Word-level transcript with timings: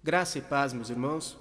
Graça 0.00 0.38
e 0.38 0.40
paz, 0.40 0.72
meus 0.72 0.90
irmãos. 0.90 1.36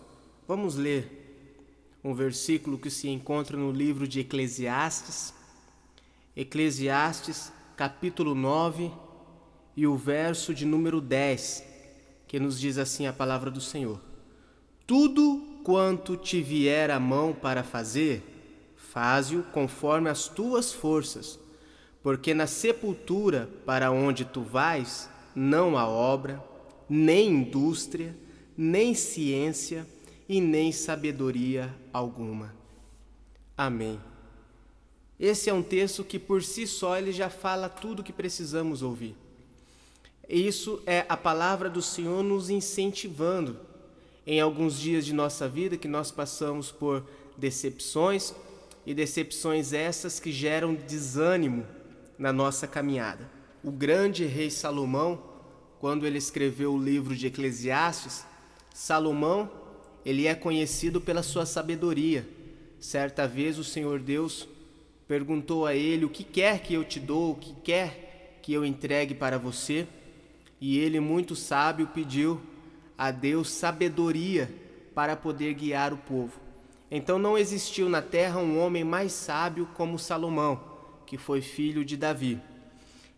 Vamos 0.48 0.76
ler 0.76 2.00
um 2.04 2.16
versículo 2.16 2.80
que 2.80 2.90
se 2.90 3.08
encontra 3.08 3.56
no 3.56 3.72
livro 3.72 4.08
de 4.08 4.22
Eclesiastes, 4.22 5.32
Eclesiastes, 6.36 7.54
capítulo 7.76 8.34
9, 8.34 8.92
e 9.76 9.86
o 9.86 9.96
verso 9.96 10.56
de 10.56 10.66
número 10.66 11.00
10, 11.00 11.64
que 12.28 12.40
nos 12.40 12.60
diz 12.60 12.80
assim 12.80 13.06
a 13.06 13.14
palavra 13.14 13.52
do 13.52 13.62
Senhor: 13.62 14.02
Tudo 14.88 15.62
quanto 15.64 16.18
te 16.18 16.42
vier 16.42 16.90
a 16.90 17.00
mão 17.00 17.34
para 17.34 17.64
fazer, 17.64 18.74
faze-o 18.76 19.44
conforme 19.44 20.10
as 20.10 20.28
tuas 20.28 20.74
forças, 20.74 21.40
porque 22.02 22.34
na 22.34 22.48
sepultura 22.48 23.48
para 23.68 23.92
onde 23.92 24.26
tu 24.26 24.42
vais, 24.42 25.08
não 25.36 25.78
há 25.78 25.88
obra, 25.88 26.44
nem 26.90 27.30
indústria, 27.30 28.18
nem 28.58 28.96
ciência 28.96 29.86
e 30.28 30.42
nem 30.42 30.72
sabedoria 30.72 31.74
alguma. 31.94 32.54
Amém. 33.56 34.00
Esse 35.20 35.50
é 35.50 35.54
um 35.54 35.64
texto 35.64 36.04
que 36.04 36.20
por 36.20 36.44
si 36.44 36.66
só 36.68 36.98
ele 36.98 37.12
já 37.12 37.30
fala 37.30 37.70
tudo 37.70 38.00
o 38.00 38.04
que 38.04 38.14
precisamos 38.14 38.82
ouvir. 38.82 39.16
Isso 40.28 40.82
é 40.86 41.06
a 41.08 41.16
palavra 41.16 41.70
do 41.70 41.82
Senhor 41.82 42.24
nos 42.24 42.50
incentivando 42.50 43.60
em 44.26 44.42
alguns 44.42 44.78
dias 44.78 45.06
de 45.06 45.14
nossa 45.14 45.48
vida 45.48 45.78
que 45.78 45.88
nós 45.88 46.12
passamos 46.12 46.72
por 46.72 47.08
decepções 47.38 48.34
e 48.86 48.94
decepções 48.94 49.72
essas 49.72 50.20
que 50.20 50.32
geram 50.32 50.76
desânimo 50.76 51.66
na 52.18 52.34
nossa 52.34 52.68
caminhada. 52.68 53.30
O 53.64 53.72
grande 53.72 54.26
rei 54.26 54.50
Salomão, 54.50 55.24
quando 55.80 56.06
ele 56.06 56.18
escreveu 56.18 56.74
o 56.74 56.84
livro 56.84 57.16
de 57.16 57.28
Eclesiastes, 57.28 58.26
Salomão, 58.78 59.50
ele 60.06 60.28
é 60.28 60.36
conhecido 60.36 61.02
pela 61.02 61.24
sua 61.24 61.48
sabedoria. 61.48 62.30
Certa 62.80 63.28
vez 63.28 63.58
o 63.58 63.64
Senhor 63.64 64.00
Deus 64.00 64.48
perguntou 65.08 65.66
a 65.66 65.74
ele: 65.74 66.06
"O 66.06 66.10
que 66.10 66.24
quer 66.24 66.62
que 66.62 66.76
eu 66.76 66.84
te 66.84 67.00
dou? 67.00 67.32
O 67.32 67.36
que 67.36 67.56
quer 67.64 68.38
que 68.44 68.54
eu 68.54 68.64
entregue 68.64 69.16
para 69.16 69.40
você?" 69.40 69.88
E 70.62 70.78
ele, 70.78 71.00
muito 71.00 71.36
sábio, 71.36 71.88
pediu 71.88 72.40
a 72.96 73.10
Deus 73.10 73.50
sabedoria 73.50 74.48
para 74.94 75.16
poder 75.16 75.56
guiar 75.56 75.92
o 75.92 75.98
povo. 75.98 76.40
Então 76.92 77.18
não 77.18 77.36
existiu 77.36 77.90
na 77.90 78.04
terra 78.04 78.40
um 78.40 78.60
homem 78.60 78.84
mais 78.84 79.12
sábio 79.12 79.68
como 79.74 79.98
Salomão, 79.98 80.62
que 81.08 81.18
foi 81.18 81.42
filho 81.42 81.84
de 81.84 81.98
Davi. 81.98 82.40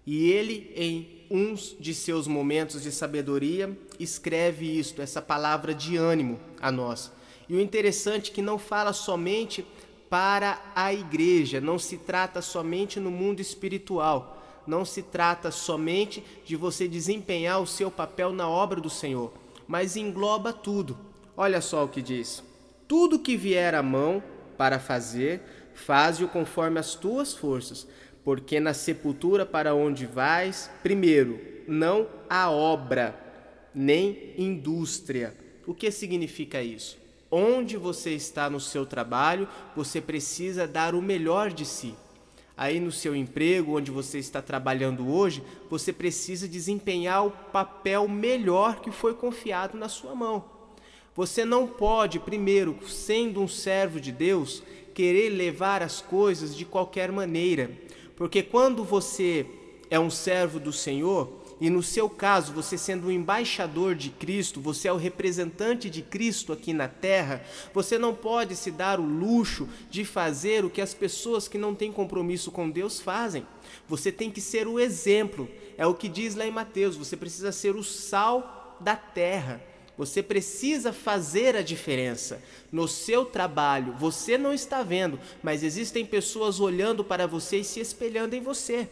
E 0.08 0.32
ele, 0.32 0.72
em 0.74 1.19
uns 1.30 1.76
de 1.80 1.94
seus 1.94 2.28
momentos 2.28 2.82
de 2.82 2.92
sabedoria, 2.92 3.78
escreve 4.00 4.66
isto, 4.66 5.02
essa 5.02 5.22
palavra 5.22 5.74
de 5.74 5.96
ânimo 5.96 6.40
a 6.60 6.72
nós. 6.72 7.12
E 7.48 7.56
o 7.56 7.62
interessante 7.62 8.32
é 8.32 8.34
que 8.34 8.42
não 8.42 8.58
fala 8.58 8.94
somente 8.94 9.66
para 10.10 10.60
a 10.76 10.94
igreja, 10.94 11.62
não 11.62 11.78
se 11.78 11.98
trata 11.98 12.42
somente 12.42 13.00
no 13.00 13.12
mundo 13.12 13.40
espiritual, 13.40 14.42
não 14.66 14.84
se 14.84 15.04
trata 15.04 15.52
somente 15.52 16.24
de 16.46 16.56
você 16.56 16.88
desempenhar 16.88 17.62
o 17.62 17.68
seu 17.68 17.92
papel 17.92 18.32
na 18.32 18.48
obra 18.50 18.82
do 18.82 18.90
Senhor, 18.90 19.32
mas 19.68 19.96
engloba 19.96 20.52
tudo. 20.52 20.98
Olha 21.38 21.62
só 21.62 21.86
o 21.86 21.88
que 21.88 22.02
diz: 22.02 22.44
Tudo 22.88 23.20
que 23.20 23.38
vier 23.38 23.76
à 23.76 23.84
mão 23.84 24.22
para 24.58 24.80
fazer, 24.80 25.42
faze-o 25.74 26.28
conforme 26.28 26.80
as 26.80 26.96
tuas 26.96 27.34
forças, 27.34 27.88
porque 28.24 28.60
na 28.60 28.74
sepultura 28.74 29.46
para 29.46 29.74
onde 29.74 30.06
vais, 30.06 30.70
primeiro, 30.84 31.40
não 31.68 32.08
há 32.30 32.50
obra, 32.50 33.18
nem 33.74 34.34
indústria. 34.38 35.36
O 35.66 35.74
que 35.74 35.92
significa 35.92 36.62
isso? 36.62 36.98
Onde 37.32 37.78
você 37.78 38.12
está 38.12 38.50
no 38.50 38.60
seu 38.60 38.86
trabalho, 38.86 39.48
você 39.76 40.02
precisa 40.02 40.68
dar 40.68 40.96
o 40.96 41.02
melhor 41.02 41.52
de 41.52 41.66
si. 41.66 41.94
Aí 42.58 42.80
no 42.80 42.92
seu 42.92 43.16
emprego, 43.16 43.78
onde 43.78 43.90
você 43.90 44.20
está 44.20 44.42
trabalhando 44.42 45.08
hoje, 45.08 45.42
você 45.70 45.94
precisa 45.94 46.48
desempenhar 46.48 47.26
o 47.26 47.32
papel 47.32 48.08
melhor 48.08 48.82
que 48.82 48.92
foi 48.92 49.14
confiado 49.14 49.78
na 49.78 49.88
sua 49.88 50.14
mão. 50.14 50.44
Você 51.16 51.46
não 51.46 51.68
pode, 51.68 52.20
primeiro, 52.20 52.78
sendo 52.86 53.42
um 53.42 53.48
servo 53.48 54.00
de 54.00 54.12
Deus, 54.12 54.64
querer 54.94 55.30
levar 55.30 55.82
as 55.82 56.02
coisas 56.02 56.56
de 56.56 56.66
qualquer 56.66 57.12
maneira. 57.12 57.72
Porque 58.20 58.44
quando 58.44 58.84
você 58.84 59.46
é 59.90 59.98
um 59.98 60.10
servo 60.10 60.60
do 60.60 60.74
Senhor, 60.74 61.40
e 61.62 61.70
no 61.70 61.82
seu 61.82 62.10
caso, 62.10 62.52
você 62.52 62.78
sendo 62.78 63.08
um 63.08 63.12
embaixador 63.12 63.96
de 63.96 64.10
Cristo, 64.10 64.60
você 64.60 64.90
é 64.90 64.94
o 64.94 64.98
representante 64.98 65.90
de 65.90 66.02
Cristo 66.02 66.52
aqui 66.52 66.74
na 66.74 66.90
terra, 66.90 67.42
você 67.74 67.98
não 67.98 68.14
pode 68.14 68.58
se 68.58 68.72
dar 68.72 69.00
o 69.00 69.06
luxo 69.06 69.70
de 69.90 70.04
fazer 70.04 70.66
o 70.66 70.70
que 70.70 70.82
as 70.82 70.94
pessoas 70.94 71.48
que 71.48 71.58
não 71.58 71.74
têm 71.74 71.94
compromisso 71.94 72.52
com 72.52 72.70
Deus 72.70 73.00
fazem. 73.00 73.48
Você 73.88 74.12
tem 74.12 74.30
que 74.30 74.42
ser 74.42 74.68
o 74.68 74.80
exemplo. 74.80 75.50
É 75.78 75.88
o 75.88 75.94
que 75.94 76.10
diz 76.10 76.36
lá 76.36 76.46
em 76.46 76.52
Mateus, 76.52 76.98
você 76.98 77.16
precisa 77.16 77.54
ser 77.54 77.74
o 77.74 77.84
sal 77.86 78.78
da 78.82 78.98
terra. 78.98 79.62
Você 80.00 80.24
precisa 80.24 80.94
fazer 80.94 81.58
a 81.58 81.62
diferença. 81.62 82.42
No 82.72 82.88
seu 82.88 83.26
trabalho, 83.26 83.92
você 84.00 84.38
não 84.38 84.54
está 84.54 84.82
vendo, 84.82 85.20
mas 85.44 85.62
existem 85.62 86.06
pessoas 86.06 86.62
olhando 86.62 87.04
para 87.04 87.28
você 87.28 87.58
e 87.58 87.64
se 87.66 87.82
espelhando 87.82 88.34
em 88.34 88.40
você. 88.40 88.88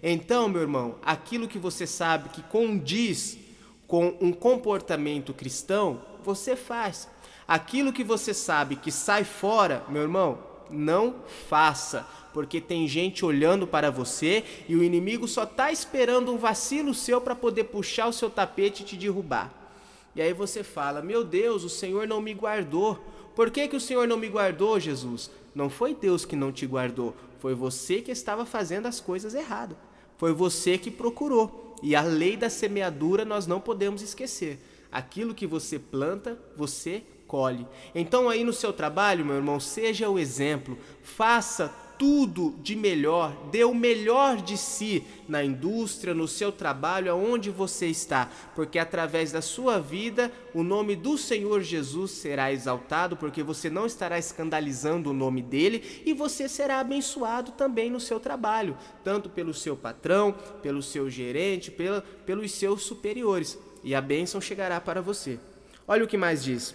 Então, 0.00 0.48
meu 0.48 0.62
irmão, 0.62 0.94
aquilo 1.02 1.48
que 1.48 1.58
você 1.58 1.84
sabe 1.84 2.28
que 2.28 2.42
condiz 2.42 3.36
com 3.88 4.16
um 4.20 4.32
comportamento 4.32 5.34
cristão, 5.34 6.00
você 6.22 6.54
faz. 6.54 7.08
Aquilo 7.48 7.92
que 7.92 8.04
você 8.04 8.32
sabe 8.32 8.76
que 8.76 8.92
sai 8.92 9.24
fora, 9.24 9.84
meu 9.88 10.02
irmão, 10.02 10.38
não 10.70 11.16
faça, 11.48 12.06
porque 12.32 12.60
tem 12.60 12.86
gente 12.86 13.24
olhando 13.24 13.66
para 13.66 13.90
você 13.90 14.44
e 14.68 14.76
o 14.76 14.84
inimigo 14.84 15.26
só 15.26 15.42
está 15.42 15.72
esperando 15.72 16.32
um 16.32 16.38
vacilo 16.38 16.94
seu 16.94 17.20
para 17.20 17.34
poder 17.34 17.64
puxar 17.64 18.06
o 18.06 18.12
seu 18.12 18.30
tapete 18.30 18.84
e 18.84 18.86
te 18.86 18.96
derrubar. 18.96 19.61
E 20.14 20.22
aí 20.22 20.32
você 20.32 20.62
fala: 20.62 21.02
Meu 21.02 21.24
Deus, 21.24 21.64
o 21.64 21.68
Senhor 21.68 22.06
não 22.06 22.20
me 22.20 22.34
guardou. 22.34 23.02
Por 23.34 23.50
que, 23.50 23.68
que 23.68 23.76
o 23.76 23.80
Senhor 23.80 24.06
não 24.06 24.16
me 24.16 24.28
guardou, 24.28 24.78
Jesus? 24.78 25.30
Não 25.54 25.70
foi 25.70 25.94
Deus 25.94 26.24
que 26.24 26.36
não 26.36 26.52
te 26.52 26.66
guardou, 26.66 27.14
foi 27.38 27.54
você 27.54 28.00
que 28.00 28.10
estava 28.10 28.46
fazendo 28.46 28.86
as 28.86 29.00
coisas 29.00 29.34
erradas. 29.34 29.76
Foi 30.16 30.32
você 30.32 30.78
que 30.78 30.90
procurou. 30.90 31.76
E 31.82 31.96
a 31.96 32.02
lei 32.02 32.36
da 32.36 32.48
semeadura 32.48 33.24
nós 33.24 33.46
não 33.46 33.60
podemos 33.60 34.02
esquecer. 34.02 34.60
Aquilo 34.90 35.34
que 35.34 35.46
você 35.46 35.78
planta, 35.78 36.38
você 36.56 37.02
colhe. 37.26 37.66
Então, 37.94 38.28
aí 38.28 38.44
no 38.44 38.52
seu 38.52 38.72
trabalho, 38.72 39.24
meu 39.24 39.36
irmão, 39.36 39.58
seja 39.58 40.08
o 40.08 40.18
exemplo, 40.18 40.78
faça 41.02 41.74
tudo 42.02 42.56
de 42.60 42.74
melhor, 42.74 43.32
dê 43.52 43.62
o 43.62 43.72
melhor 43.72 44.42
de 44.42 44.58
si 44.58 45.04
na 45.28 45.44
indústria, 45.44 46.12
no 46.12 46.26
seu 46.26 46.50
trabalho, 46.50 47.12
aonde 47.12 47.48
você 47.48 47.86
está, 47.86 48.28
porque 48.56 48.76
através 48.76 49.30
da 49.30 49.40
sua 49.40 49.78
vida 49.78 50.28
o 50.52 50.64
nome 50.64 50.96
do 50.96 51.16
Senhor 51.16 51.62
Jesus 51.62 52.10
será 52.10 52.52
exaltado, 52.52 53.16
porque 53.16 53.40
você 53.40 53.70
não 53.70 53.86
estará 53.86 54.18
escandalizando 54.18 55.10
o 55.10 55.12
nome 55.12 55.42
dele 55.42 56.02
e 56.04 56.12
você 56.12 56.48
será 56.48 56.80
abençoado 56.80 57.52
também 57.52 57.88
no 57.88 58.00
seu 58.00 58.18
trabalho, 58.18 58.76
tanto 59.04 59.30
pelo 59.30 59.54
seu 59.54 59.76
patrão, 59.76 60.34
pelo 60.60 60.82
seu 60.82 61.08
gerente, 61.08 61.70
pela, 61.70 62.02
pelos 62.26 62.50
seus 62.50 62.82
superiores, 62.82 63.56
e 63.84 63.94
a 63.94 64.00
bênção 64.00 64.40
chegará 64.40 64.80
para 64.80 65.00
você. 65.00 65.38
Olha 65.86 66.02
o 66.02 66.08
que 66.08 66.16
mais 66.16 66.42
diz. 66.42 66.74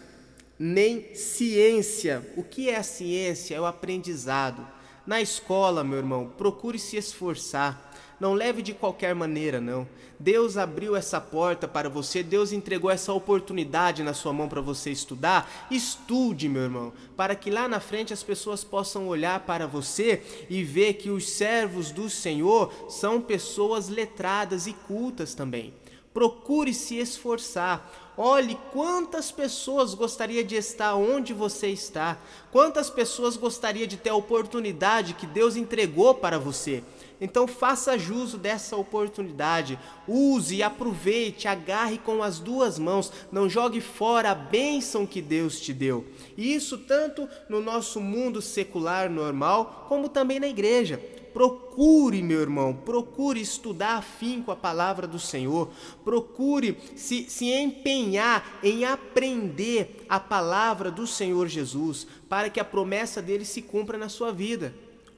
Nem 0.57 1.13
ciência. 1.13 2.25
O 2.37 2.43
que 2.43 2.69
é 2.69 2.77
a 2.77 2.83
ciência? 2.83 3.55
É 3.55 3.59
o 3.59 3.65
aprendizado 3.65 4.77
na 5.07 5.21
escola, 5.21 5.85
meu 5.85 5.97
irmão, 5.97 6.29
procure 6.37 6.77
se 6.77 6.97
esforçar. 6.97 7.91
Não 8.19 8.33
leve 8.33 8.61
de 8.61 8.73
qualquer 8.73 9.15
maneira, 9.15 9.61
não. 9.61 9.87
Deus 10.19 10.57
abriu 10.57 10.95
essa 10.95 11.21
porta 11.21 11.67
para 11.67 11.87
você, 11.87 12.23
Deus 12.23 12.51
entregou 12.51 12.91
essa 12.91 13.13
oportunidade 13.13 14.03
na 14.03 14.13
sua 14.13 14.33
mão 14.33 14.49
para 14.49 14.59
você 14.59 14.91
estudar. 14.91 15.67
Estude, 15.71 16.49
meu 16.49 16.63
irmão, 16.63 16.91
para 17.15 17.35
que 17.35 17.49
lá 17.49 17.67
na 17.67 17.79
frente 17.79 18.11
as 18.11 18.23
pessoas 18.23 18.63
possam 18.63 19.07
olhar 19.07 19.41
para 19.41 19.65
você 19.65 20.21
e 20.49 20.63
ver 20.63 20.95
que 20.95 21.09
os 21.09 21.29
servos 21.29 21.91
do 21.91 22.09
Senhor 22.09 22.73
são 22.89 23.21
pessoas 23.21 23.87
letradas 23.87 24.67
e 24.67 24.73
cultas 24.73 25.33
também. 25.33 25.73
Procure 26.17 26.73
se 26.73 26.97
esforçar. 26.97 27.87
Olhe 28.17 28.57
quantas 28.73 29.31
pessoas 29.31 29.93
gostaria 29.93 30.43
de 30.43 30.55
estar 30.55 30.95
onde 30.95 31.31
você 31.31 31.67
está. 31.67 32.17
Quantas 32.51 32.89
pessoas 32.89 33.37
gostaria 33.37 33.85
de 33.85 33.97
ter 33.97 34.09
a 34.09 34.15
oportunidade 34.15 35.13
que 35.13 35.27
Deus 35.27 35.55
entregou 35.55 36.15
para 36.15 36.39
você. 36.39 36.83
Então 37.19 37.47
faça 37.47 37.97
juso 37.97 38.37
dessa 38.37 38.75
oportunidade. 38.75 39.79
Use 40.07 40.61
aproveite, 40.61 41.47
agarre 41.47 41.97
com 41.97 42.21
as 42.21 42.39
duas 42.39 42.77
mãos. 42.77 43.11
Não 43.31 43.49
jogue 43.49 43.81
fora 43.81 44.31
a 44.31 44.35
bênção 44.35 45.05
que 45.05 45.21
Deus 45.21 45.59
te 45.59 45.73
deu. 45.73 46.05
E 46.37 46.53
isso 46.53 46.77
tanto 46.77 47.27
no 47.49 47.59
nosso 47.59 47.99
mundo 47.99 48.41
secular 48.41 49.09
normal, 49.09 49.85
como 49.89 50.07
também 50.07 50.39
na 50.39 50.47
igreja. 50.47 51.01
Procure, 51.33 52.23
meu 52.23 52.39
irmão, 52.39 52.73
procure 52.73 53.39
estudar 53.39 53.97
afim 53.97 54.41
com 54.41 54.51
a 54.51 54.55
palavra 54.55 55.05
do 55.05 55.19
Senhor. 55.19 55.69
Procure 56.03 56.77
se, 56.95 57.29
se 57.29 57.51
empenhar 57.51 58.59
em 58.63 58.85
aprender 58.85 60.03
a 60.09 60.19
palavra 60.19 60.89
do 60.89 61.05
Senhor 61.05 61.47
Jesus, 61.47 62.07
para 62.27 62.49
que 62.49 62.59
a 62.59 62.65
promessa 62.65 63.21
dele 63.21 63.45
se 63.45 63.61
cumpra 63.61 63.99
na 63.99 64.09
sua 64.09 64.31
vida. 64.31 64.73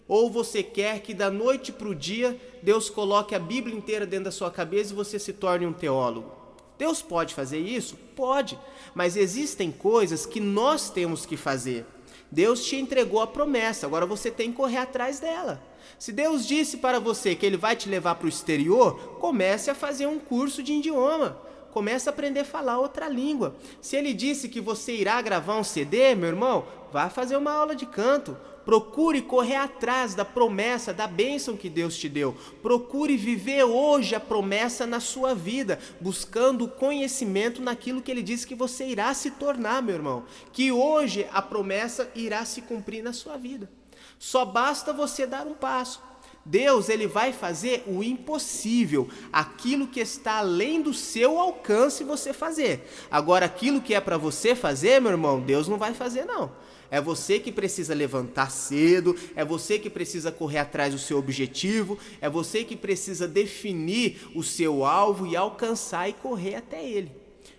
Ou 0.09 0.29
você 0.29 0.63
quer 0.63 1.01
que 1.01 1.13
da 1.13 1.29
noite 1.29 1.71
para 1.71 1.87
o 1.87 1.93
dia 1.93 2.35
Deus 2.63 2.89
coloque 2.89 3.35
a 3.35 3.39
Bíblia 3.39 3.75
inteira 3.77 4.07
dentro 4.07 4.25
da 4.25 4.31
sua 4.31 4.49
cabeça 4.49 4.91
e 4.91 4.95
você 4.95 5.19
se 5.19 5.31
torne 5.31 5.67
um 5.67 5.71
teólogo? 5.71 6.31
Deus 6.79 6.99
pode 7.01 7.35
fazer 7.35 7.59
isso? 7.59 7.95
Pode, 8.15 8.57
mas 8.95 9.15
existem 9.15 9.71
coisas 9.71 10.25
que 10.25 10.39
nós 10.39 10.89
temos 10.89 11.27
que 11.27 11.37
fazer. 11.37 11.85
Deus 12.31 12.65
te 12.65 12.75
entregou 12.75 13.21
a 13.21 13.27
promessa, 13.27 13.85
agora 13.85 14.05
você 14.05 14.31
tem 14.31 14.49
que 14.49 14.57
correr 14.57 14.77
atrás 14.77 15.19
dela. 15.19 15.61
Se 15.99 16.11
Deus 16.11 16.47
disse 16.47 16.77
para 16.77 16.99
você 16.99 17.35
que 17.35 17.45
Ele 17.45 17.57
vai 17.57 17.75
te 17.75 17.87
levar 17.87 18.15
para 18.15 18.25
o 18.25 18.29
exterior, 18.29 19.17
comece 19.19 19.69
a 19.69 19.75
fazer 19.75 20.07
um 20.07 20.19
curso 20.19 20.63
de 20.63 20.73
idioma. 20.73 21.37
Comece 21.71 22.09
a 22.09 22.11
aprender 22.11 22.39
a 22.39 22.45
falar 22.45 22.79
outra 22.79 23.07
língua. 23.07 23.55
Se 23.81 23.95
Ele 23.95 24.13
disse 24.13 24.49
que 24.49 24.59
você 24.59 24.93
irá 24.95 25.21
gravar 25.21 25.55
um 25.57 25.63
CD, 25.63 26.15
meu 26.15 26.29
irmão, 26.29 26.65
vá 26.91 27.09
fazer 27.09 27.37
uma 27.37 27.51
aula 27.51 27.75
de 27.75 27.85
canto. 27.85 28.35
Procure 28.65 29.21
correr 29.21 29.55
atrás 29.55 30.13
da 30.13 30.23
promessa, 30.23 30.93
da 30.93 31.07
bênção 31.07 31.57
que 31.57 31.69
Deus 31.69 31.97
te 31.97 32.07
deu. 32.07 32.35
Procure 32.61 33.17
viver 33.17 33.63
hoje 33.63 34.15
a 34.15 34.19
promessa 34.19 34.85
na 34.85 34.99
sua 34.99 35.33
vida, 35.33 35.79
buscando 35.99 36.67
conhecimento 36.67 37.61
naquilo 37.61 38.01
que 38.01 38.11
Ele 38.11 38.21
disse 38.21 38.45
que 38.45 38.55
você 38.55 38.85
irá 38.85 39.13
se 39.13 39.31
tornar, 39.31 39.81
meu 39.81 39.95
irmão. 39.95 40.23
Que 40.53 40.71
hoje 40.71 41.27
a 41.31 41.41
promessa 41.41 42.11
irá 42.13 42.45
se 42.45 42.61
cumprir 42.61 43.03
na 43.03 43.13
sua 43.13 43.37
vida. 43.37 43.69
Só 44.17 44.45
basta 44.45 44.93
você 44.93 45.25
dar 45.25 45.47
um 45.47 45.53
passo. 45.53 46.09
Deus 46.45 46.89
ele 46.89 47.05
vai 47.05 47.31
fazer 47.31 47.83
o 47.85 48.03
impossível, 48.03 49.07
aquilo 49.31 49.87
que 49.87 49.99
está 49.99 50.39
além 50.39 50.81
do 50.81 50.93
seu 50.93 51.39
alcance 51.39 52.03
você 52.03 52.33
fazer. 52.33 52.89
Agora 53.11 53.45
aquilo 53.45 53.81
que 53.81 53.93
é 53.93 54.01
para 54.01 54.17
você 54.17 54.55
fazer, 54.55 54.99
meu 54.99 55.11
irmão, 55.11 55.39
Deus 55.39 55.67
não 55.67 55.77
vai 55.77 55.93
fazer 55.93 56.25
não. 56.25 56.51
É 56.91 56.99
você 56.99 57.39
que 57.39 57.51
precisa 57.51 57.93
levantar 57.93 58.49
cedo, 58.49 59.15
é 59.35 59.45
você 59.45 59.77
que 59.77 59.89
precisa 59.89 60.31
correr 60.31 60.57
atrás 60.57 60.93
do 60.93 60.99
seu 60.99 61.17
objetivo, 61.17 61.99
é 62.19 62.29
você 62.29 62.63
que 62.63 62.75
precisa 62.75 63.27
definir 63.27 64.27
o 64.33 64.43
seu 64.43 64.83
alvo 64.83 65.27
e 65.27 65.35
alcançar 65.35 66.09
e 66.09 66.13
correr 66.13 66.55
até 66.55 66.83
ele. 66.83 67.11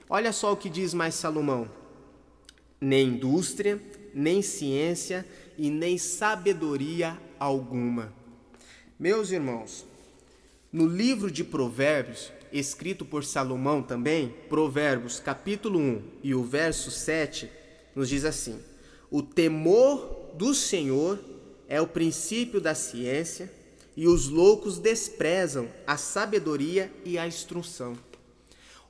Olha 0.09 0.33
só 0.33 0.53
o 0.53 0.57
que 0.57 0.69
diz 0.69 0.93
mais 0.93 1.15
Salomão: 1.15 1.71
nem 2.81 3.09
indústria, 3.09 3.81
nem 4.13 4.43
ciência 4.43 5.25
e 5.57 5.71
nem 5.71 5.97
sabedoria 5.97 7.17
alguma. 7.39 8.13
Meus 8.99 9.31
irmãos, 9.31 9.87
no 10.73 10.87
livro 10.87 11.31
de 11.31 11.45
Provérbios, 11.45 12.33
escrito 12.53 13.05
por 13.05 13.25
Salomão 13.25 13.83
também, 13.83 14.35
Provérbios 14.49 15.21
capítulo 15.21 15.79
1 15.79 16.03
e 16.23 16.35
o 16.35 16.43
verso 16.43 16.91
7, 16.91 17.49
nos 17.95 18.09
diz 18.09 18.25
assim: 18.25 18.61
o 19.11 19.23
temor 19.23 20.31
do 20.35 20.55
Senhor 20.55 21.19
é 21.69 21.81
o 21.81 21.87
princípio 21.87 22.61
da 22.61 22.75
ciência, 22.75 23.53
e 23.97 24.07
os 24.07 24.29
loucos 24.29 24.79
desprezam 24.79 25.69
a 25.87 25.97
sabedoria 25.97 26.93
e 27.05 27.19
a 27.19 27.27
instrução. 27.27 27.99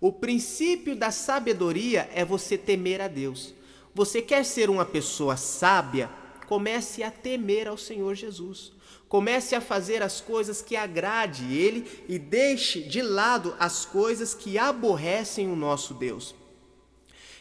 O 0.01 0.13
princípio 0.13 0.95
da 0.95 1.11
sabedoria 1.11 2.09
é 2.15 2.25
você 2.25 2.57
temer 2.57 3.01
a 3.01 3.09
Deus. 3.09 3.55
Você 3.95 4.23
quer 4.23 4.45
ser 4.45 4.71
uma 4.71 4.85
pessoa 4.85 5.37
sábia? 5.37 6.11
Comece 6.47 7.03
a 7.03 7.11
temer 7.11 7.67
ao 7.67 7.77
Senhor 7.77 8.15
Jesus. 8.15 8.73
Comece 9.09 9.55
a 9.55 9.61
fazer 9.61 10.03
as 10.03 10.21
coisas 10.21 10.63
que 10.63 10.77
agrade 10.77 11.53
Ele 11.53 11.87
e 12.09 12.19
deixe 12.19 12.81
de 12.81 13.03
lado 13.03 13.55
as 13.59 13.85
coisas 13.85 14.33
que 14.33 14.57
aborrecem 14.57 15.51
o 15.51 15.57
nosso 15.57 15.93
Deus. 15.93 16.35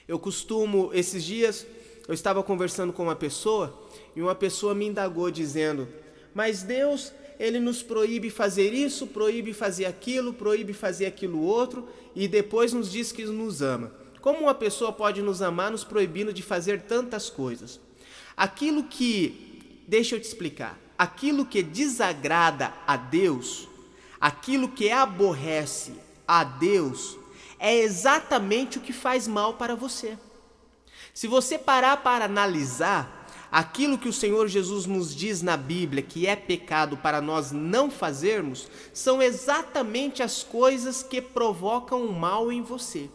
Eu 0.07 0.17
costumo, 0.17 0.89
esses 0.91 1.23
dias, 1.23 1.65
eu 2.09 2.13
estava 2.15 2.41
conversando 2.41 2.91
com 2.91 3.03
uma 3.03 3.15
pessoa 3.15 3.87
e 4.15 4.21
uma 4.21 4.33
pessoa 4.33 4.73
me 4.73 4.87
indagou 4.87 5.29
dizendo: 5.29 5.87
Mas 6.33 6.63
Deus, 6.63 7.13
ele 7.39 7.59
nos 7.59 7.83
proíbe 7.83 8.31
fazer 8.31 8.73
isso, 8.73 9.05
proíbe 9.05 9.53
fazer 9.53 9.85
aquilo, 9.85 10.33
proíbe 10.33 10.73
fazer 10.73 11.05
aquilo 11.05 11.39
outro 11.39 11.87
e 12.15 12.27
depois 12.27 12.73
nos 12.73 12.91
diz 12.91 13.11
que 13.11 13.23
nos 13.25 13.61
ama. 13.61 13.91
Como 14.21 14.39
uma 14.39 14.55
pessoa 14.55 14.91
pode 14.91 15.21
nos 15.21 15.43
amar 15.43 15.69
nos 15.69 15.83
proibindo 15.83 16.33
de 16.33 16.41
fazer 16.41 16.81
tantas 16.81 17.29
coisas? 17.29 17.79
Aquilo 18.35 18.85
que, 18.85 19.83
deixa 19.87 20.15
eu 20.15 20.19
te 20.19 20.25
explicar, 20.25 20.79
aquilo 20.97 21.45
que 21.45 21.61
desagrada 21.61 22.73
a 22.87 22.97
Deus, 22.97 23.67
aquilo 24.19 24.69
que 24.69 24.89
aborrece 24.89 25.93
a 26.27 26.43
Deus, 26.43 27.19
é 27.59 27.77
exatamente 27.77 28.79
o 28.79 28.81
que 28.81 28.91
faz 28.91 29.27
mal 29.27 29.53
para 29.53 29.75
você. 29.75 30.17
Se 31.13 31.27
você 31.27 31.57
parar 31.57 31.97
para 31.97 32.25
analisar 32.25 33.27
aquilo 33.51 33.97
que 33.97 34.07
o 34.07 34.13
Senhor 34.13 34.47
Jesus 34.47 34.85
nos 34.85 35.15
diz 35.15 35.41
na 35.41 35.57
Bíblia 35.57 36.03
que 36.03 36.27
é 36.27 36.35
pecado 36.35 36.97
para 36.97 37.19
nós 37.19 37.51
não 37.51 37.89
fazermos, 37.89 38.67
são 38.93 39.21
exatamente 39.21 40.21
as 40.21 40.43
coisas 40.43 41.01
que 41.03 41.21
provocam 41.21 42.05
o 42.05 42.13
mal 42.13 42.51
em 42.51 42.61
você. 42.61 43.09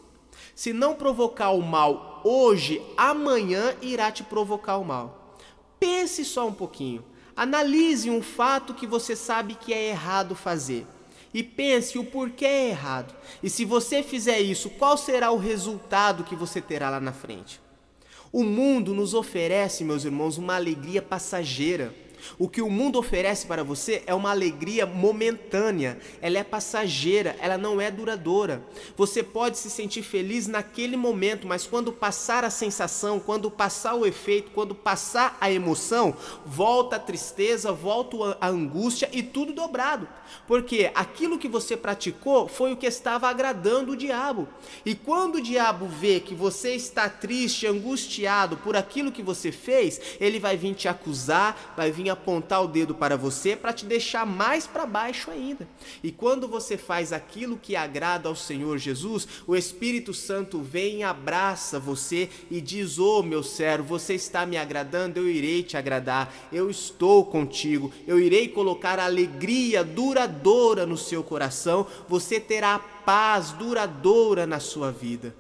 Se 0.55 0.73
não 0.73 0.95
provocar 0.95 1.51
o 1.51 1.63
mal 1.63 2.21
hoje, 2.25 2.83
amanhã 2.97 3.75
irá 3.81 4.11
te 4.11 4.23
provocar 4.23 4.77
o 4.77 4.85
mal. 4.85 5.37
Pense 5.79 6.25
só 6.25 6.47
um 6.47 6.53
pouquinho. 6.53 7.05
Analise 7.37 8.11
um 8.11 8.23
fato 8.23 8.75
que 8.75 8.87
você 8.87 9.17
sabe 9.17 9.55
que 9.55 9.73
é 9.73 9.89
errado 9.89 10.37
fazer 10.37 10.87
e 11.33 11.43
pense 11.43 11.99
o 11.99 12.05
porquê 12.05 12.45
é 12.45 12.69
errado. 12.69 13.13
E 13.43 13.51
se 13.51 13.65
você 13.65 14.05
fizer 14.05 14.39
isso, 14.41 14.71
qual 14.71 14.97
será 14.97 15.33
o 15.33 15.37
resultado 15.37 16.23
que 16.23 16.37
você 16.37 16.61
terá 16.61 16.89
lá 16.89 17.01
na 17.01 17.13
frente? 17.13 17.64
O 18.37 18.43
mundo 18.43 18.93
nos 18.93 19.15
oferece, 19.15 19.85
meus 19.85 20.05
irmãos, 20.05 20.39
uma 20.39 20.57
alegria 20.57 21.01
passageira. 21.01 21.95
O 22.39 22.49
que 22.49 22.63
o 22.63 22.71
mundo 22.71 22.99
oferece 22.99 23.47
para 23.47 23.63
você 23.63 24.03
é 24.07 24.15
uma 24.15 24.31
alegria 24.31 24.87
momentânea, 24.87 25.99
ela 26.21 26.39
é 26.39 26.45
passageira, 26.45 27.37
ela 27.41 27.57
não 27.57 27.81
é 27.81 27.91
duradoura. 27.91 28.63
Você 28.97 29.23
pode 29.23 29.59
se 29.59 29.71
sentir 29.71 30.03
feliz 30.03 30.47
naquele 30.47 30.97
momento, 30.97 31.47
mas 31.47 31.67
quando 31.67 31.93
passar 31.93 32.45
a 32.45 32.51
sensação, 32.51 33.21
quando 33.21 33.51
passar 33.51 33.95
o 33.95 34.07
efeito, 34.07 34.51
quando 34.51 34.75
passar 34.75 35.37
a 35.41 35.51
emoção, 35.51 36.15
volta 36.45 36.97
a 36.97 37.01
tristeza, 37.01 37.73
volta 37.73 38.37
a 38.41 38.49
angústia 38.49 39.09
e 39.13 39.23
tudo 39.23 39.53
dobrado. 39.53 40.09
Porque 40.47 40.91
aquilo 40.95 41.39
que 41.39 41.49
você 41.49 41.77
praticou 41.77 42.49
foi 42.49 42.73
o 42.73 42.77
que 42.77 42.87
estava 42.87 43.29
agradando 43.29 43.93
o 43.93 43.97
diabo. 43.97 44.49
E 44.85 44.95
quando 44.95 45.37
o 45.37 45.41
diabo 45.41 45.87
vê 45.87 46.21
que 46.21 46.35
você 46.35 46.75
está 46.75 47.09
triste, 47.09 47.67
angustiado 47.67 48.57
por 48.59 48.77
aquilo 48.77 49.13
que 49.13 49.23
você 49.23 49.53
fez, 49.53 50.01
ele 50.21 50.39
vai 50.39 50.57
vir 50.57 50.75
te 50.75 50.89
acusar, 50.89 51.75
vai 51.77 51.91
vir 51.91 52.11
apontar 52.15 52.65
o 52.65 52.67
dedo 52.67 52.95
para 52.95 53.17
você 53.17 53.55
para 53.55 53.73
te 53.73 53.85
deixar 53.85 54.25
mais 54.25 54.67
para 54.67 54.87
baixo 54.87 55.31
ainda. 55.31 55.69
E 56.03 56.11
quando 56.11 56.49
você 56.49 56.79
faz 56.79 57.13
aquilo 57.13 57.59
que 57.59 57.77
agrada 57.77 58.29
ao 58.29 58.35
Senhor 58.35 58.79
Jesus, 58.79 59.29
o 59.47 59.55
Espírito 59.55 60.15
Santo 60.15 60.63
vem 60.63 61.01
e 61.01 61.03
abraça 61.03 61.79
você 61.79 62.31
e 62.51 62.61
diz: 62.61 62.99
"Ô 62.99 63.19
oh, 63.19 63.23
meu 63.23 63.43
servo, 63.43 63.99
você 63.99 64.15
está 64.15 64.47
me 64.47 64.57
agradando, 64.57 65.19
eu 65.19 65.29
irei 65.29 65.63
te 65.63 65.77
agradar. 65.77 66.35
Eu 66.51 66.71
estou 66.71 67.27
contigo. 67.27 67.93
Eu 68.07 68.19
irei 68.19 68.49
colocar 68.49 68.99
alegria 68.99 69.85
duradoura 69.85 70.87
no 70.87 70.97
seu 70.97 71.23
coração. 71.23 71.87
Você 72.09 72.41
terá 72.41 72.79
paz 72.79 73.53
duradoura 73.53 74.47
na 74.47 74.61
sua 74.61 74.91
vida." 74.91 75.35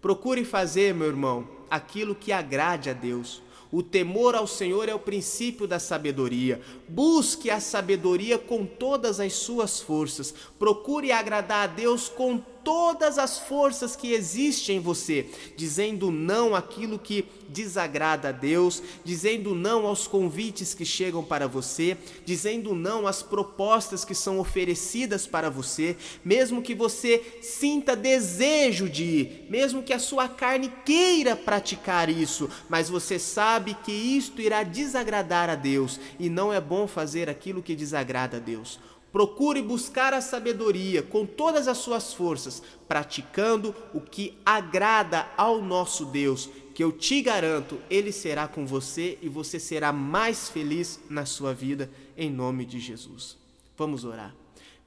Procure 0.00 0.44
fazer, 0.44 0.94
meu 0.94 1.08
irmão, 1.08 1.48
aquilo 1.68 2.14
que 2.14 2.30
agrade 2.30 2.88
a 2.88 2.92
Deus. 2.92 3.42
O 3.70 3.82
temor 3.82 4.34
ao 4.34 4.46
Senhor 4.46 4.88
é 4.88 4.94
o 4.94 4.98
princípio 4.98 5.66
da 5.66 5.78
sabedoria. 5.78 6.60
Busque 6.88 7.50
a 7.50 7.60
sabedoria 7.60 8.38
com 8.38 8.64
todas 8.64 9.20
as 9.20 9.34
suas 9.34 9.80
forças. 9.80 10.34
Procure 10.58 11.12
agradar 11.12 11.64
a 11.64 11.72
Deus 11.72 12.08
com 12.08 12.38
todas 12.64 13.18
as 13.18 13.38
forças 13.38 13.96
que 13.96 14.12
existem 14.12 14.76
em 14.76 14.80
você, 14.80 15.26
dizendo 15.56 16.10
não 16.10 16.54
àquilo 16.54 16.98
que 16.98 17.24
desagrada 17.48 18.28
a 18.28 18.32
Deus, 18.32 18.82
dizendo 19.04 19.54
não 19.54 19.86
aos 19.86 20.06
convites 20.06 20.74
que 20.74 20.84
chegam 20.84 21.24
para 21.24 21.46
você, 21.46 21.96
dizendo 22.24 22.74
não 22.74 23.06
às 23.06 23.22
propostas 23.22 24.04
que 24.04 24.14
são 24.14 24.38
oferecidas 24.38 25.26
para 25.26 25.48
você, 25.48 25.96
mesmo 26.24 26.62
que 26.62 26.74
você 26.74 27.38
sinta 27.40 27.96
desejo 27.96 28.88
de 28.88 29.04
ir, 29.04 29.46
mesmo 29.48 29.82
que 29.82 29.92
a 29.92 29.98
sua 29.98 30.28
carne 30.28 30.72
queira 30.84 31.34
praticar 31.34 32.08
isso, 32.08 32.50
mas 32.68 32.88
você 32.88 33.18
sabe 33.18 33.74
que 33.82 33.92
isto 33.92 34.40
irá 34.40 34.62
desagradar 34.62 35.48
a 35.48 35.54
Deus 35.54 35.98
e 36.18 36.28
não 36.28 36.52
é 36.52 36.60
bom 36.60 36.86
fazer 36.86 37.28
aquilo 37.28 37.62
que 37.62 37.74
desagrada 37.74 38.36
a 38.36 38.40
Deus. 38.40 38.78
Procure 39.12 39.62
buscar 39.62 40.12
a 40.12 40.20
sabedoria 40.20 41.02
com 41.02 41.24
todas 41.24 41.66
as 41.66 41.78
suas 41.78 42.12
forças, 42.12 42.62
praticando 42.86 43.74
o 43.94 44.00
que 44.00 44.38
agrada 44.44 45.26
ao 45.36 45.62
nosso 45.62 46.04
Deus, 46.04 46.48
que 46.74 46.84
eu 46.84 46.92
te 46.92 47.20
garanto, 47.22 47.78
ele 47.90 48.12
será 48.12 48.46
com 48.46 48.64
você 48.64 49.18
e 49.20 49.28
você 49.28 49.58
será 49.58 49.92
mais 49.92 50.48
feliz 50.48 51.00
na 51.10 51.26
sua 51.26 51.52
vida, 51.52 51.90
em 52.16 52.30
nome 52.30 52.64
de 52.64 52.78
Jesus. 52.78 53.36
Vamos 53.76 54.04
orar. 54.04 54.34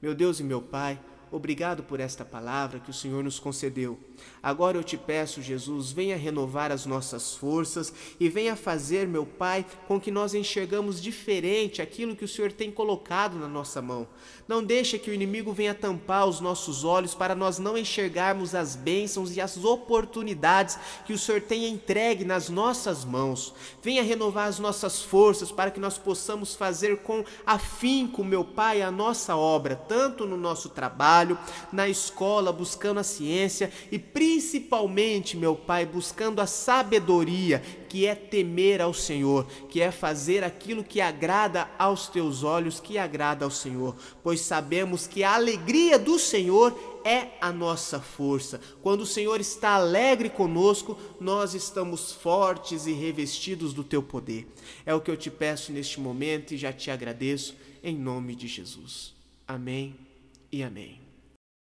Meu 0.00 0.14
Deus 0.14 0.40
e 0.40 0.44
meu 0.44 0.62
Pai, 0.62 0.98
Obrigado 1.32 1.82
por 1.82 1.98
esta 1.98 2.26
palavra 2.26 2.78
que 2.78 2.90
o 2.90 2.94
Senhor 2.94 3.24
nos 3.24 3.38
concedeu. 3.38 3.98
Agora 4.42 4.76
eu 4.76 4.84
te 4.84 4.98
peço, 4.98 5.40
Jesus, 5.40 5.90
venha 5.90 6.14
renovar 6.14 6.70
as 6.70 6.84
nossas 6.84 7.34
forças 7.34 7.90
e 8.20 8.28
venha 8.28 8.54
fazer, 8.54 9.08
meu 9.08 9.24
Pai, 9.24 9.64
com 9.88 9.98
que 9.98 10.10
nós 10.10 10.34
enxergamos 10.34 11.00
diferente 11.00 11.80
aquilo 11.80 12.14
que 12.14 12.24
o 12.24 12.28
Senhor 12.28 12.52
tem 12.52 12.70
colocado 12.70 13.38
na 13.38 13.48
nossa 13.48 13.80
mão. 13.80 14.06
Não 14.46 14.62
deixe 14.62 14.98
que 14.98 15.10
o 15.10 15.14
inimigo 15.14 15.54
venha 15.54 15.74
tampar 15.74 16.26
os 16.26 16.38
nossos 16.38 16.84
olhos 16.84 17.14
para 17.14 17.34
nós 17.34 17.58
não 17.58 17.78
enxergarmos 17.78 18.54
as 18.54 18.76
bênçãos 18.76 19.34
e 19.34 19.40
as 19.40 19.56
oportunidades 19.64 20.78
que 21.06 21.14
o 21.14 21.18
Senhor 21.18 21.40
tem 21.40 21.66
entregue 21.66 22.24
nas 22.24 22.50
nossas 22.50 23.06
mãos. 23.06 23.54
Venha 23.82 24.02
renovar 24.02 24.48
as 24.48 24.58
nossas 24.58 25.00
forças 25.00 25.50
para 25.50 25.70
que 25.70 25.80
nós 25.80 25.96
possamos 25.96 26.54
fazer 26.54 26.98
com 26.98 27.24
afinco, 27.46 28.22
meu 28.22 28.44
Pai, 28.44 28.82
a 28.82 28.90
nossa 28.90 29.34
obra, 29.34 29.76
tanto 29.76 30.26
no 30.26 30.36
nosso 30.36 30.68
trabalho, 30.68 31.21
trabalho, 31.22 31.38
na 31.72 31.88
escola, 31.88 32.52
buscando 32.52 32.98
a 32.98 33.04
ciência 33.04 33.72
e 33.90 33.98
principalmente, 33.98 35.36
meu 35.36 35.54
Pai, 35.54 35.86
buscando 35.86 36.40
a 36.40 36.46
sabedoria, 36.46 37.62
que 37.88 38.06
é 38.06 38.14
temer 38.14 38.80
ao 38.80 38.92
Senhor, 38.92 39.46
que 39.68 39.80
é 39.80 39.90
fazer 39.90 40.42
aquilo 40.42 40.82
que 40.82 41.00
agrada 41.00 41.68
aos 41.78 42.08
teus 42.08 42.42
olhos, 42.42 42.80
que 42.80 42.98
agrada 42.98 43.44
ao 43.44 43.50
Senhor, 43.50 43.94
pois 44.22 44.40
sabemos 44.40 45.06
que 45.06 45.22
a 45.22 45.34
alegria 45.34 45.98
do 45.98 46.18
Senhor 46.18 46.76
é 47.04 47.28
a 47.40 47.52
nossa 47.52 48.00
força. 48.00 48.60
Quando 48.80 49.00
o 49.00 49.06
Senhor 49.06 49.40
está 49.40 49.70
alegre 49.70 50.30
conosco, 50.30 50.96
nós 51.20 51.54
estamos 51.54 52.12
fortes 52.12 52.86
e 52.86 52.92
revestidos 52.92 53.74
do 53.74 53.82
teu 53.82 54.02
poder. 54.02 54.46
É 54.86 54.94
o 54.94 55.00
que 55.00 55.10
eu 55.10 55.16
te 55.16 55.30
peço 55.30 55.72
neste 55.72 56.00
momento 56.00 56.54
e 56.54 56.56
já 56.56 56.72
te 56.72 56.90
agradeço 56.90 57.56
em 57.82 57.96
nome 57.96 58.36
de 58.36 58.46
Jesus. 58.46 59.12
Amém 59.46 59.96
e 60.50 60.62
amém. 60.62 61.01